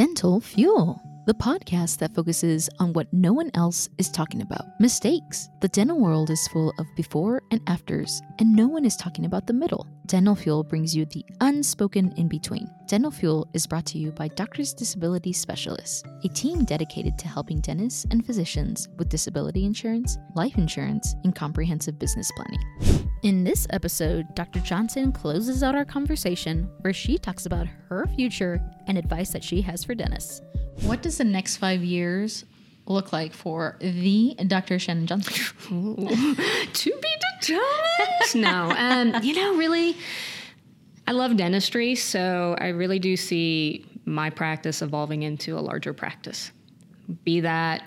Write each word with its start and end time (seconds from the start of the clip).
Dental 0.00 0.40
Fuel, 0.40 0.98
the 1.26 1.34
podcast 1.34 1.98
that 1.98 2.14
focuses 2.14 2.70
on 2.78 2.94
what 2.94 3.12
no 3.12 3.34
one 3.34 3.50
else 3.52 3.86
is 3.98 4.08
talking 4.08 4.40
about 4.40 4.64
mistakes. 4.80 5.50
The 5.60 5.68
dental 5.68 6.00
world 6.00 6.30
is 6.30 6.48
full 6.48 6.72
of 6.78 6.86
before 6.96 7.42
and 7.50 7.60
afters, 7.66 8.22
and 8.38 8.50
no 8.56 8.66
one 8.66 8.86
is 8.86 8.96
talking 8.96 9.26
about 9.26 9.46
the 9.46 9.52
middle. 9.52 9.86
Dental 10.06 10.34
Fuel 10.34 10.64
brings 10.64 10.96
you 10.96 11.04
the 11.04 11.22
unspoken 11.42 12.14
in 12.16 12.28
between. 12.28 12.66
Dental 12.86 13.10
Fuel 13.10 13.46
is 13.52 13.66
brought 13.66 13.84
to 13.88 13.98
you 13.98 14.10
by 14.10 14.28
Doctors 14.28 14.72
Disability 14.72 15.34
Specialists, 15.34 16.02
a 16.24 16.28
team 16.28 16.64
dedicated 16.64 17.18
to 17.18 17.28
helping 17.28 17.60
dentists 17.60 18.06
and 18.10 18.24
physicians 18.24 18.88
with 18.96 19.10
disability 19.10 19.66
insurance, 19.66 20.16
life 20.34 20.56
insurance, 20.56 21.14
and 21.24 21.34
comprehensive 21.34 21.98
business 21.98 22.32
planning. 22.36 23.09
In 23.22 23.44
this 23.44 23.66
episode, 23.68 24.34
Dr. 24.34 24.60
Johnson 24.60 25.12
closes 25.12 25.62
out 25.62 25.74
our 25.74 25.84
conversation 25.84 26.70
where 26.80 26.92
she 26.94 27.18
talks 27.18 27.44
about 27.44 27.66
her 27.88 28.06
future 28.16 28.62
and 28.86 28.96
advice 28.96 29.30
that 29.32 29.44
she 29.44 29.60
has 29.62 29.84
for 29.84 29.94
dentists. 29.94 30.40
What 30.82 31.02
does 31.02 31.18
the 31.18 31.24
next 31.24 31.58
five 31.58 31.82
years 31.84 32.46
look 32.86 33.12
like 33.12 33.34
for 33.34 33.76
the 33.80 34.34
Dr. 34.46 34.78
Shannon 34.78 35.06
Johnson? 35.06 35.34
to 36.72 36.84
be 37.02 37.08
determined. 37.42 38.34
no, 38.36 38.72
um, 38.76 39.22
you 39.22 39.34
know, 39.34 39.54
really, 39.54 39.96
I 41.06 41.12
love 41.12 41.36
dentistry, 41.36 41.96
so 41.96 42.56
I 42.58 42.68
really 42.68 42.98
do 42.98 43.18
see 43.18 43.84
my 44.06 44.30
practice 44.30 44.80
evolving 44.80 45.24
into 45.24 45.58
a 45.58 45.60
larger 45.60 45.92
practice. 45.92 46.52
Be 47.24 47.40
that 47.40 47.82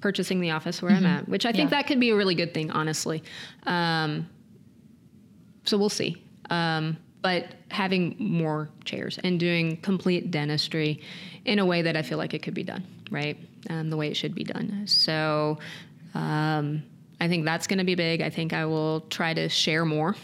purchasing 0.00 0.40
the 0.40 0.52
office 0.52 0.80
where 0.80 0.92
I'm 0.92 1.04
at, 1.06 1.28
which 1.28 1.44
I 1.44 1.50
think 1.50 1.72
Yeah. 1.72 1.78
that 1.78 1.88
could 1.88 1.98
be 1.98 2.10
a 2.10 2.16
really 2.16 2.36
good 2.36 2.54
thing, 2.54 2.70
honestly. 2.70 3.24
Um, 3.64 4.28
so 5.66 5.76
we'll 5.76 5.88
see. 5.90 6.22
Um, 6.50 6.96
but 7.22 7.46
having 7.70 8.14
more 8.18 8.68
chairs 8.84 9.18
and 9.24 9.38
doing 9.40 9.76
complete 9.78 10.30
dentistry 10.30 11.00
in 11.44 11.58
a 11.58 11.66
way 11.66 11.82
that 11.82 11.96
I 11.96 12.02
feel 12.02 12.18
like 12.18 12.34
it 12.34 12.42
could 12.42 12.54
be 12.54 12.62
done, 12.62 12.84
right? 13.10 13.36
Um, 13.68 13.90
the 13.90 13.96
way 13.96 14.08
it 14.08 14.16
should 14.16 14.34
be 14.34 14.44
done. 14.44 14.86
So 14.86 15.58
um, 16.14 16.82
I 17.20 17.28
think 17.28 17.44
that's 17.44 17.66
going 17.66 17.78
to 17.78 17.84
be 17.84 17.94
big. 17.96 18.20
I 18.22 18.30
think 18.30 18.52
I 18.52 18.64
will 18.64 19.00
try 19.10 19.34
to 19.34 19.48
share 19.48 19.84
more, 19.84 20.14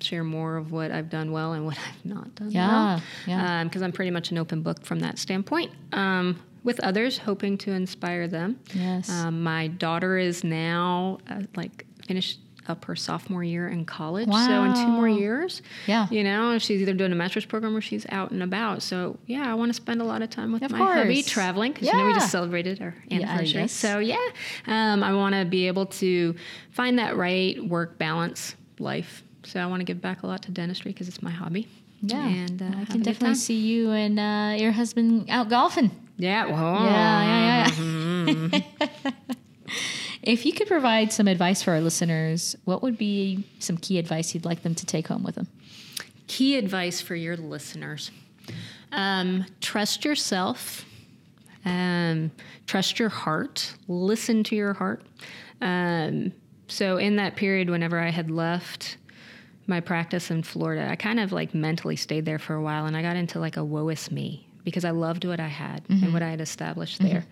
share 0.00 0.24
more 0.24 0.56
of 0.56 0.72
what 0.72 0.90
I've 0.90 1.10
done 1.10 1.32
well 1.32 1.52
and 1.52 1.66
what 1.66 1.76
I've 1.88 2.04
not 2.04 2.34
done 2.34 2.50
Yeah, 2.50 2.68
well. 2.96 3.02
yeah. 3.26 3.64
Because 3.64 3.82
I'm 3.82 3.92
pretty 3.92 4.10
much 4.10 4.30
an 4.30 4.38
open 4.38 4.62
book 4.62 4.84
from 4.86 5.00
that 5.00 5.18
standpoint. 5.18 5.72
Um, 5.92 6.40
with 6.64 6.80
others, 6.80 7.18
hoping 7.18 7.56
to 7.58 7.72
inspire 7.72 8.26
them. 8.26 8.58
Yes. 8.74 9.10
Um, 9.10 9.42
my 9.42 9.68
daughter 9.68 10.16
is 10.18 10.44
now 10.44 11.18
uh, 11.30 11.42
like 11.56 11.84
finished 12.06 12.40
up 12.68 12.84
her 12.86 12.94
sophomore 12.96 13.42
year 13.44 13.68
in 13.68 13.84
college. 13.84 14.28
So 14.28 14.64
in 14.64 14.74
two 14.74 14.86
more 14.88 15.08
years, 15.08 15.62
Yeah. 15.86 16.06
you 16.10 16.22
know, 16.24 16.58
she's 16.58 16.80
either 16.82 16.92
doing 16.94 17.12
a 17.12 17.14
master's 17.14 17.44
program 17.44 17.76
or 17.76 17.80
she's 17.80 18.06
out 18.10 18.30
and 18.30 18.42
about. 18.42 18.82
So 18.82 19.18
yeah, 19.26 19.50
I 19.50 19.54
want 19.54 19.70
to 19.70 19.74
spend 19.74 20.00
a 20.00 20.04
lot 20.04 20.22
of 20.22 20.30
time 20.30 20.52
with 20.52 20.62
Of 20.62 20.70
my 20.72 20.78
hubby 20.78 21.14
course. 21.14 21.26
traveling 21.26 21.72
because 21.72 21.88
you 21.88 21.94
know 21.94 22.06
we 22.06 22.14
just 22.14 22.30
celebrated 22.30 22.80
our 22.82 22.94
anniversary. 23.10 23.60
yes. 23.62 23.72
So 23.72 23.98
yeah, 23.98 24.16
um, 24.66 25.02
I 25.02 25.12
want 25.14 25.34
to 25.34 25.44
be 25.44 25.66
able 25.66 25.86
to 25.86 26.34
find 26.70 26.98
that 26.98 27.16
right 27.16 27.62
work 27.64 27.98
balance 27.98 28.54
life. 28.78 29.22
So 29.44 29.60
I 29.60 29.66
want 29.66 29.80
to 29.80 29.84
give 29.84 30.00
back 30.00 30.22
a 30.22 30.26
lot 30.26 30.42
to 30.42 30.50
dentistry 30.50 30.92
because 30.92 31.08
it's 31.08 31.22
my 31.22 31.30
hobby. 31.30 31.68
Yeah. 32.02 32.26
and 32.28 32.62
uh, 32.62 32.66
I 32.80 32.84
can 32.84 33.02
definitely 33.02 33.34
see 33.36 33.58
you 33.58 33.90
and 33.90 34.20
uh, 34.20 34.54
your 34.62 34.70
husband 34.72 35.26
out 35.30 35.48
golfing. 35.48 35.90
Yeah, 36.16 36.46
well, 36.46 36.84
Yeah, 36.84 37.66
yeah, 38.26 38.48
yeah. 38.52 38.84
if 40.28 40.44
you 40.46 40.52
could 40.52 40.68
provide 40.68 41.12
some 41.12 41.26
advice 41.26 41.62
for 41.62 41.72
our 41.72 41.80
listeners, 41.80 42.54
what 42.64 42.82
would 42.82 42.98
be 42.98 43.44
some 43.58 43.76
key 43.76 43.98
advice 43.98 44.34
you'd 44.34 44.44
like 44.44 44.62
them 44.62 44.74
to 44.76 44.86
take 44.86 45.08
home 45.08 45.22
with 45.22 45.34
them? 45.34 45.48
key 46.28 46.56
advice 46.56 47.00
for 47.00 47.16
your 47.16 47.36
listeners. 47.36 48.10
Um, 48.92 49.46
trust 49.60 50.04
yourself. 50.04 50.84
Um, 51.64 52.30
trust 52.66 52.98
your 52.98 53.08
heart. 53.08 53.74
Listen 53.88 54.44
to 54.44 54.54
your 54.54 54.74
heart. 54.74 55.02
Um, 55.60 56.32
so 56.68 56.98
in 56.98 57.16
that 57.16 57.34
period 57.34 57.70
whenever 57.70 57.98
i 57.98 58.10
had 58.10 58.30
left 58.30 58.98
my 59.66 59.80
practice 59.80 60.30
in 60.30 60.42
florida 60.42 60.86
i 60.90 60.94
kind 60.94 61.18
of 61.18 61.32
like 61.32 61.54
mentally 61.54 61.96
stayed 61.96 62.26
there 62.26 62.38
for 62.38 62.54
a 62.54 62.62
while 62.62 62.84
and 62.84 62.94
i 62.94 63.00
got 63.02 63.16
into 63.16 63.40
like 63.40 63.56
a 63.56 63.64
woe 63.64 63.88
is 63.88 64.10
me 64.10 64.46
because 64.64 64.84
i 64.84 64.90
loved 64.90 65.24
what 65.24 65.40
i 65.40 65.48
had 65.48 65.82
and 65.88 66.12
what 66.12 66.22
i 66.22 66.28
had 66.28 66.40
established 66.42 67.00
there. 67.00 67.24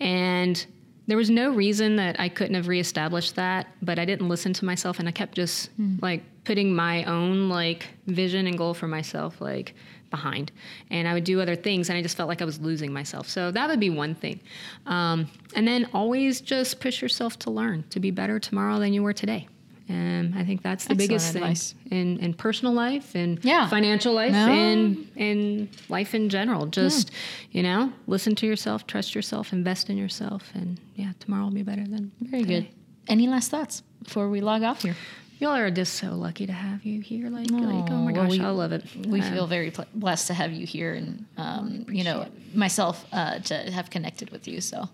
And 0.00 0.64
there 1.06 1.16
was 1.16 1.30
no 1.30 1.50
reason 1.50 1.96
that 1.96 2.18
I 2.18 2.28
couldn't 2.28 2.54
have 2.54 2.68
reestablished 2.68 3.36
that, 3.36 3.68
but 3.82 3.98
I 3.98 4.04
didn't 4.04 4.28
listen 4.28 4.52
to 4.54 4.64
myself 4.64 4.98
and 4.98 5.08
I 5.08 5.12
kept 5.12 5.34
just 5.34 5.70
like 6.02 6.22
putting 6.44 6.74
my 6.74 7.04
own 7.04 7.48
like 7.48 7.86
vision 8.06 8.46
and 8.46 8.56
goal 8.56 8.74
for 8.74 8.88
myself 8.88 9.40
like 9.40 9.74
behind. 10.10 10.52
And 10.90 11.08
I 11.08 11.14
would 11.14 11.24
do 11.24 11.40
other 11.40 11.56
things 11.56 11.88
and 11.88 11.98
I 11.98 12.02
just 12.02 12.16
felt 12.16 12.28
like 12.28 12.40
I 12.40 12.44
was 12.44 12.60
losing 12.60 12.92
myself. 12.92 13.28
So 13.28 13.50
that 13.50 13.68
would 13.68 13.80
be 13.80 13.90
one 13.90 14.14
thing. 14.14 14.40
Um, 14.86 15.28
and 15.54 15.66
then 15.66 15.88
always 15.92 16.40
just 16.40 16.80
push 16.80 17.02
yourself 17.02 17.38
to 17.40 17.50
learn, 17.50 17.84
to 17.90 18.00
be 18.00 18.10
better 18.10 18.38
tomorrow 18.38 18.78
than 18.78 18.92
you 18.92 19.02
were 19.02 19.12
today. 19.12 19.48
And 19.88 20.34
I 20.34 20.44
think 20.44 20.62
that's 20.62 20.84
the 20.86 20.92
Excellent 20.92 20.98
biggest 21.10 21.34
advice. 21.34 21.72
thing 21.90 22.16
in, 22.16 22.18
in 22.20 22.34
personal 22.34 22.72
life 22.72 23.14
and 23.14 23.38
Yeah. 23.44 23.68
financial 23.68 24.14
life 24.14 24.32
No. 24.32 24.48
and 24.48 25.06
in 25.16 25.68
life 25.90 26.14
in 26.14 26.30
general. 26.30 26.66
Just, 26.66 27.10
you 27.52 27.62
know, 27.62 27.92
listen 28.06 28.34
to 28.36 28.46
yourself, 28.46 28.86
trust 28.86 29.14
yourself, 29.14 29.52
invest 29.52 29.90
in 29.90 29.98
yourself, 29.98 30.50
and 30.54 30.78
yeah, 30.96 31.12
tomorrow 31.20 31.44
will 31.44 31.50
be 31.52 31.62
better 31.62 31.84
than 31.86 32.12
Very 32.20 32.42
today. 32.44 32.54
good. 32.60 32.68
Any 33.08 33.26
last 33.28 33.50
thoughts 33.50 33.82
before 34.02 34.30
we 34.30 34.40
log 34.40 34.62
off 34.62 34.82
here? 34.82 34.96
Y'all 35.38 35.54
are 35.54 35.70
just 35.70 35.94
so 35.96 36.14
lucky 36.14 36.46
to 36.46 36.52
have 36.52 36.84
you 36.84 37.02
here. 37.02 37.28
Like, 37.28 37.50
like 37.50 37.90
oh 37.90 37.96
my 38.04 38.12
gosh, 38.12 38.30
we- 38.30 38.40
I 38.40 38.48
love 38.48 38.72
it. 38.72 38.84
We 39.06 39.20
Um, 39.20 39.32
feel 39.32 39.46
very 39.46 39.70
pl- 39.70 39.84
blessed 39.94 40.28
to 40.28 40.34
have 40.34 40.52
you 40.52 40.64
here, 40.64 40.94
and 40.94 41.26
um, 41.36 41.84
you 41.90 42.04
know 42.04 42.26
myself 42.54 43.04
uh, 43.12 43.40
to 43.40 43.54
have 43.72 43.90
connected 43.90 44.30
with 44.30 44.48
you. 44.48 44.62
So 44.62 44.88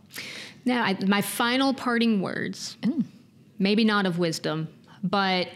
Now, 0.65 0.83
I, 0.83 0.97
my 1.07 1.21
final 1.23 1.73
parting 1.75 2.21
words, 2.23 2.77
maybe 3.59 3.85
not 3.85 4.07
of 4.07 4.19
wisdom, 4.19 4.69
but 5.03 5.49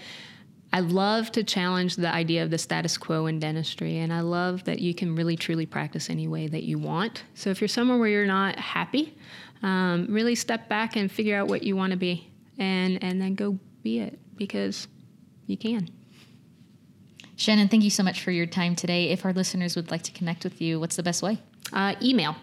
I 0.75 0.81
love 0.81 1.31
to 1.33 1.45
challenge 1.45 1.95
the 1.95 2.13
idea 2.13 2.43
of 2.43 2.51
the 2.51 2.59
status 2.59 2.99
quo 2.99 3.27
in 3.27 3.39
dentistry. 3.39 3.99
And 3.99 4.13
I 4.13 4.21
love 4.21 4.65
that 4.65 4.81
you 4.81 4.93
can 4.93 5.15
really 5.15 5.37
truly 5.37 5.67
practice 5.67 6.11
any 6.11 6.27
way 6.27 6.49
that 6.49 6.65
you 6.65 6.81
want. 6.81 7.23
So 7.35 7.51
if 7.51 7.61
you're 7.61 7.69
somewhere 7.69 7.97
where 7.97 8.09
you're 8.09 8.27
not 8.27 8.59
happy, 8.59 9.17
um, 9.63 10.09
really 10.11 10.35
step 10.35 10.69
back 10.69 10.97
and 10.97 11.11
figure 11.11 11.37
out 11.37 11.47
what 11.47 11.63
you 11.63 11.77
want 11.77 11.93
to 11.93 11.97
be 11.97 12.29
and, 12.59 13.03
and 13.05 13.23
then 13.23 13.37
go 13.37 13.57
be 13.85 14.01
it 14.01 14.19
because 14.37 14.89
you 15.47 15.57
can. 15.57 15.89
Shannon, 17.37 17.69
thank 17.69 17.85
you 17.85 17.91
so 17.91 18.03
much 18.03 18.23
for 18.23 18.33
your 18.33 18.47
time 18.47 18.75
today. 18.75 19.11
If 19.11 19.25
our 19.25 19.33
listeners 19.33 19.77
would 19.77 19.93
like 19.93 20.03
to 20.03 20.13
connect 20.13 20.43
with 20.43 20.61
you, 20.61 20.81
what's 20.81 20.97
the 20.97 21.03
best 21.05 21.23
way? 21.23 21.39
Uh, 21.73 21.95
email. 22.03 22.35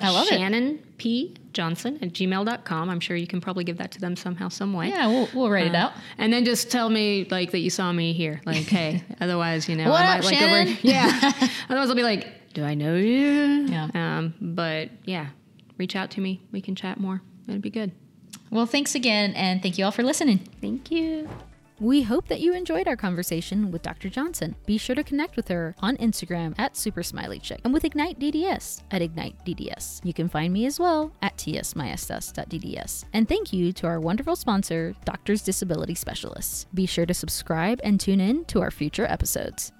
I 0.00 0.10
love 0.10 0.26
it. 0.26 0.30
Shannon 0.34 0.78
P. 0.98 1.34
Johnson 1.52 1.98
at 2.02 2.10
gmail.com. 2.12 2.88
I'm 2.90 3.00
sure 3.00 3.16
you 3.16 3.26
can 3.26 3.40
probably 3.40 3.64
give 3.64 3.78
that 3.78 3.90
to 3.92 4.00
them 4.00 4.14
somehow, 4.16 4.48
some 4.48 4.72
way. 4.72 4.88
Yeah, 4.90 5.06
we'll, 5.08 5.28
we'll 5.34 5.50
write 5.50 5.66
it 5.66 5.74
Uh, 5.74 5.78
out. 5.78 5.92
And 6.18 6.32
then 6.32 6.44
just 6.44 6.70
tell 6.70 6.88
me 6.88 7.26
like 7.30 7.50
that 7.50 7.58
you 7.58 7.70
saw 7.70 7.92
me 7.92 8.12
here. 8.12 8.40
Like, 8.46 8.56
hey, 8.66 9.02
otherwise, 9.20 9.68
you 9.68 9.74
know, 9.76 9.90
What 9.90 10.02
I 10.04 10.18
up, 10.18 10.24
might 10.24 10.30
like 10.30 10.34
Shannon? 10.38 10.68
over 10.68 10.78
Yeah. 10.82 11.32
otherwise 11.68 11.88
I'll 11.90 11.96
be 11.96 12.02
like, 12.04 12.52
Do 12.54 12.64
I 12.64 12.74
know 12.74 12.94
you? 12.96 13.66
Yeah. 13.68 13.88
Um, 13.94 14.34
but 14.40 14.90
yeah, 15.04 15.28
reach 15.78 15.96
out 15.96 16.10
to 16.12 16.20
me. 16.20 16.42
We 16.52 16.60
can 16.60 16.74
chat 16.76 17.00
more. 17.00 17.20
It'd 17.48 17.62
be 17.62 17.70
good. 17.70 17.92
Well, 18.50 18.66
thanks 18.66 18.94
again, 18.94 19.32
and 19.34 19.62
thank 19.62 19.78
you 19.78 19.84
all 19.84 19.90
for 19.90 20.02
listening. 20.02 20.38
Thank 20.60 20.90
you. 20.90 21.28
We 21.80 22.02
hope 22.02 22.26
that 22.28 22.40
you 22.40 22.54
enjoyed 22.54 22.88
our 22.88 22.96
conversation 22.96 23.70
with 23.70 23.82
Dr. 23.82 24.08
Johnson. 24.08 24.56
Be 24.66 24.78
sure 24.78 24.96
to 24.96 25.04
connect 25.04 25.36
with 25.36 25.46
her 25.48 25.76
on 25.78 25.96
Instagram 25.98 26.54
at 26.58 26.76
Super 26.76 27.04
Smiley 27.04 27.38
Chick 27.38 27.60
and 27.62 27.72
with 27.72 27.84
Ignite 27.84 28.18
DDS 28.18 28.82
at 28.90 29.00
Ignite 29.00 29.44
DDS. 29.44 30.04
You 30.04 30.12
can 30.12 30.28
find 30.28 30.52
me 30.52 30.66
as 30.66 30.80
well 30.80 31.12
at 31.22 31.36
tsmaestas.dds. 31.36 33.04
And 33.12 33.28
thank 33.28 33.52
you 33.52 33.72
to 33.74 33.86
our 33.86 34.00
wonderful 34.00 34.34
sponsor, 34.34 34.94
Doctors 35.04 35.42
Disability 35.42 35.94
Specialists. 35.94 36.66
Be 36.74 36.86
sure 36.86 37.06
to 37.06 37.14
subscribe 37.14 37.80
and 37.84 38.00
tune 38.00 38.20
in 38.20 38.44
to 38.46 38.60
our 38.60 38.72
future 38.72 39.06
episodes. 39.06 39.72